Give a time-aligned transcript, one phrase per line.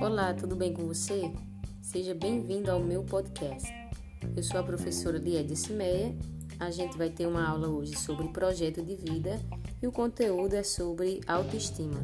[0.00, 1.30] Olá, tudo bem com você?
[1.82, 3.68] Seja bem-vindo ao meu podcast.
[4.34, 6.16] Eu sou a professora Liede Cimeia.
[6.58, 9.38] A gente vai ter uma aula hoje sobre projeto de vida
[9.82, 12.00] e o conteúdo é sobre autoestima.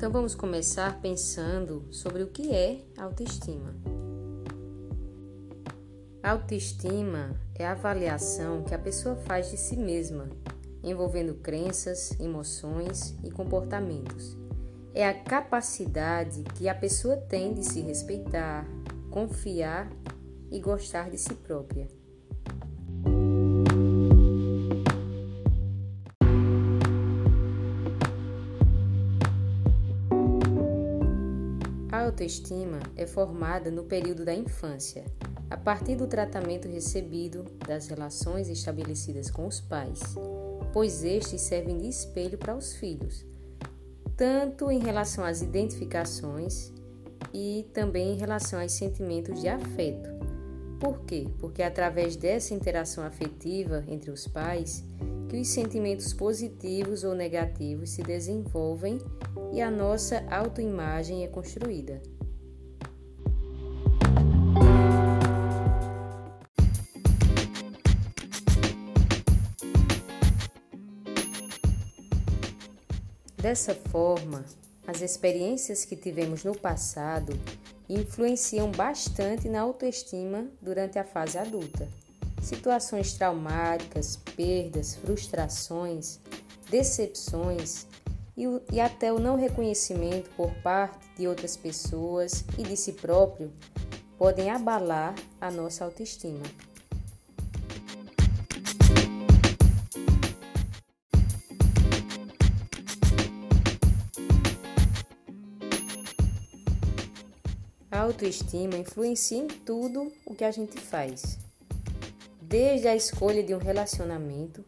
[0.00, 3.76] Então vamos começar pensando sobre o que é autoestima.
[6.22, 10.30] Autoestima é a avaliação que a pessoa faz de si mesma,
[10.82, 14.38] envolvendo crenças, emoções e comportamentos.
[14.94, 18.66] É a capacidade que a pessoa tem de se respeitar,
[19.10, 19.92] confiar
[20.50, 21.99] e gostar de si própria.
[32.10, 35.04] Autoestima é formada no período da infância
[35.48, 40.00] a partir do tratamento recebido das relações estabelecidas com os pais,
[40.72, 43.26] pois estes servem de espelho para os filhos,
[44.16, 46.72] tanto em relação às identificações
[47.34, 50.08] e também em relação aos sentimentos de afeto.
[50.78, 51.28] Por quê?
[51.38, 54.84] Porque através dessa interação afetiva entre os pais
[55.30, 58.98] que os sentimentos positivos ou negativos se desenvolvem
[59.52, 62.02] e a nossa autoimagem é construída.
[73.36, 74.44] Dessa forma,
[74.84, 77.32] as experiências que tivemos no passado
[77.88, 81.88] influenciam bastante na autoestima durante a fase adulta.
[82.40, 86.18] Situações traumáticas, perdas, frustrações,
[86.70, 87.86] decepções
[88.36, 93.52] e, e, até o não reconhecimento por parte de outras pessoas e de si próprio
[94.16, 96.42] podem abalar a nossa autoestima.
[107.90, 111.39] A autoestima influencia em tudo o que a gente faz,
[112.50, 114.64] desde a escolha de um relacionamento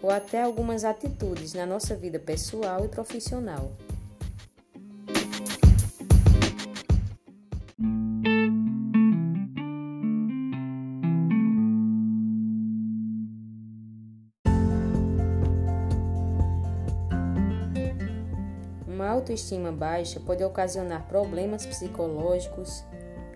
[0.00, 3.72] ou até algumas atitudes na nossa vida pessoal e profissional.
[18.86, 22.84] Uma autoestima baixa pode ocasionar problemas psicológicos,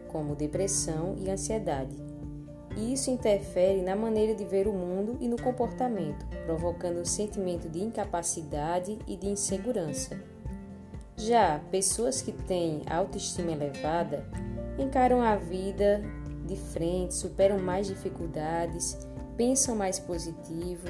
[0.07, 2.12] como depressão e ansiedade.
[2.77, 7.69] E isso interfere na maneira de ver o mundo e no comportamento, provocando um sentimento
[7.69, 10.19] de incapacidade e de insegurança.
[11.17, 14.27] Já pessoas que têm autoestima elevada
[14.79, 16.03] encaram a vida
[16.47, 18.99] de frente, superam mais dificuldades,
[19.37, 20.89] pensam mais positivo,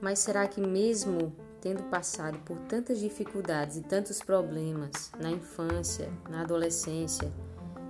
[0.00, 6.42] Mas será que, mesmo tendo passado por tantas dificuldades e tantos problemas na infância, na
[6.42, 7.32] adolescência,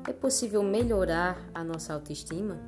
[0.09, 2.59] é possível melhorar a nossa autoestima?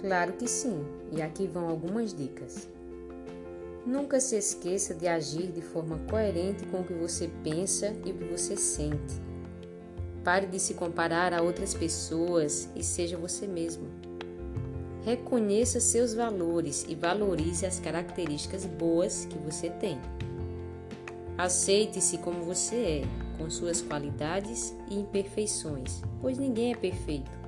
[0.00, 2.68] Claro que sim, e aqui vão algumas dicas.
[3.90, 8.14] Nunca se esqueça de agir de forma coerente com o que você pensa e o
[8.14, 9.20] que você sente.
[10.22, 13.88] Pare de se comparar a outras pessoas e seja você mesmo.
[15.04, 19.98] Reconheça seus valores e valorize as características boas que você tem.
[21.36, 27.39] Aceite-se como você é, com suas qualidades e imperfeições, pois ninguém é perfeito.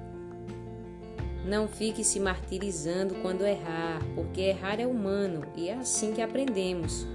[1.44, 7.06] Não fique se martirizando quando errar, porque errar é humano e é assim que aprendemos.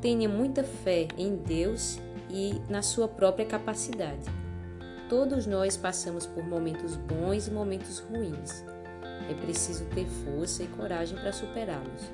[0.00, 1.98] Tenha muita fé em Deus
[2.28, 4.24] e na sua própria capacidade.
[5.08, 8.64] Todos nós passamos por momentos bons e momentos ruins.
[9.30, 12.10] É preciso ter força e coragem para superá-los.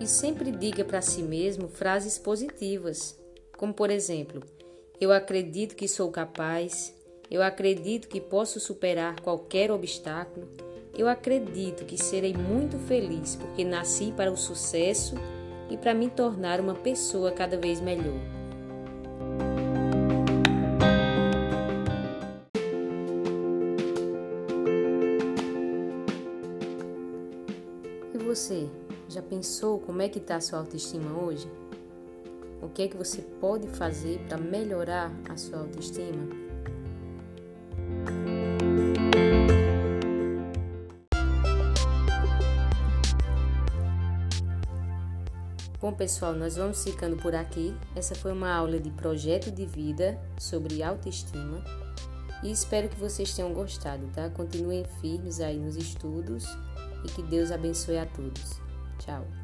[0.00, 3.16] E sempre diga para si mesmo frases positivas,
[3.56, 4.42] como por exemplo:
[5.00, 6.93] Eu acredito que sou capaz,
[7.30, 10.46] eu acredito que posso superar qualquer obstáculo.
[10.96, 15.16] Eu acredito que serei muito feliz porque nasci para o sucesso
[15.70, 18.20] e para me tornar uma pessoa cada vez melhor.
[28.14, 28.68] E você,
[29.08, 31.50] já pensou como é que está a sua autoestima hoje?
[32.62, 36.43] O que é que você pode fazer para melhorar a sua autoestima?
[45.84, 47.76] Bom, pessoal, nós vamos ficando por aqui.
[47.94, 51.62] Essa foi uma aula de projeto de vida sobre autoestima
[52.42, 54.30] e espero que vocês tenham gostado, tá?
[54.30, 56.46] Continuem firmes aí nos estudos
[57.04, 58.62] e que Deus abençoe a todos.
[58.98, 59.43] Tchau.